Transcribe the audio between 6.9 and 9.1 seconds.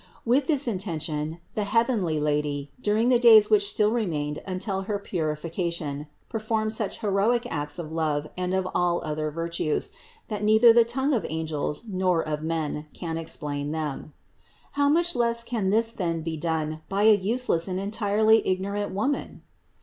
heroic acts of love and of all